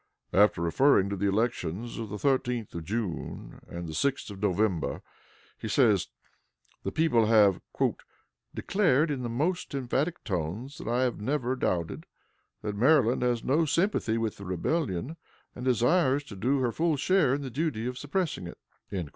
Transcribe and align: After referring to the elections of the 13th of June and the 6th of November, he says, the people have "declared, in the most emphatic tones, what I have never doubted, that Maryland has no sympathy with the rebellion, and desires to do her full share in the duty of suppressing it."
After 0.33 0.61
referring 0.63 1.11
to 1.11 1.15
the 1.15 1.27
elections 1.27 1.99
of 1.99 2.09
the 2.09 2.15
13th 2.15 2.73
of 2.73 2.83
June 2.85 3.59
and 3.67 3.85
the 3.87 3.93
6th 3.93 4.31
of 4.31 4.41
November, 4.41 5.03
he 5.59 5.67
says, 5.67 6.07
the 6.81 6.91
people 6.91 7.27
have 7.27 7.61
"declared, 8.55 9.11
in 9.11 9.21
the 9.21 9.29
most 9.29 9.75
emphatic 9.75 10.23
tones, 10.23 10.79
what 10.79 10.91
I 10.91 11.03
have 11.03 11.21
never 11.21 11.55
doubted, 11.55 12.07
that 12.63 12.75
Maryland 12.75 13.21
has 13.21 13.43
no 13.43 13.65
sympathy 13.65 14.17
with 14.17 14.37
the 14.37 14.45
rebellion, 14.47 15.17
and 15.53 15.65
desires 15.65 16.23
to 16.23 16.35
do 16.35 16.61
her 16.61 16.71
full 16.71 16.97
share 16.97 17.35
in 17.35 17.41
the 17.43 17.51
duty 17.51 17.85
of 17.85 17.99
suppressing 17.99 18.47
it." 18.47 18.57